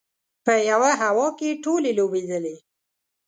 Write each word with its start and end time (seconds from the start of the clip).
په 0.45 0.53
یوه 0.71 0.91
هوا 1.01 1.27
کې 1.37 1.59
ټولې 1.63 1.91
لوبېدلې. 1.97 2.55